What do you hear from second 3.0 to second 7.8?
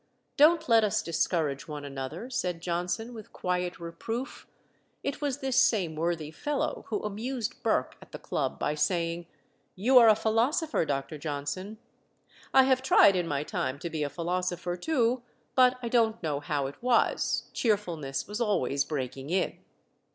with quiet reproof. It was this same worthy fellow who amused